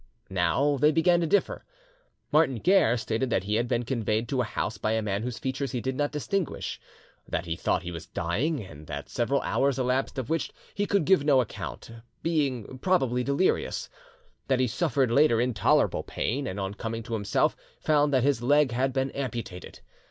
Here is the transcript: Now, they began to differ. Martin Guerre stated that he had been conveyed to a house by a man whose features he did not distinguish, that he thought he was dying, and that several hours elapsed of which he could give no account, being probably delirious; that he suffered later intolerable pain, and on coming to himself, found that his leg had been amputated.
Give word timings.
Now, 0.31 0.77
they 0.79 0.91
began 0.91 1.21
to 1.21 1.27
differ. 1.27 1.63
Martin 2.31 2.55
Guerre 2.57 2.97
stated 2.97 3.29
that 3.29 3.43
he 3.43 3.53
had 3.53 3.67
been 3.67 3.83
conveyed 3.85 4.27
to 4.29 4.41
a 4.41 4.43
house 4.43 4.79
by 4.79 4.93
a 4.93 5.01
man 5.03 5.21
whose 5.21 5.37
features 5.37 5.73
he 5.73 5.79
did 5.79 5.95
not 5.95 6.11
distinguish, 6.11 6.81
that 7.29 7.45
he 7.45 7.55
thought 7.55 7.83
he 7.83 7.91
was 7.91 8.07
dying, 8.07 8.65
and 8.65 8.87
that 8.87 9.09
several 9.09 9.41
hours 9.43 9.77
elapsed 9.77 10.17
of 10.17 10.27
which 10.27 10.49
he 10.73 10.87
could 10.87 11.05
give 11.05 11.23
no 11.23 11.39
account, 11.39 11.91
being 12.23 12.79
probably 12.79 13.23
delirious; 13.23 13.89
that 14.47 14.59
he 14.59 14.65
suffered 14.65 15.11
later 15.11 15.39
intolerable 15.39 16.01
pain, 16.01 16.47
and 16.47 16.59
on 16.59 16.73
coming 16.73 17.03
to 17.03 17.13
himself, 17.13 17.55
found 17.79 18.11
that 18.11 18.23
his 18.23 18.41
leg 18.41 18.71
had 18.71 18.93
been 18.93 19.11
amputated. 19.11 19.81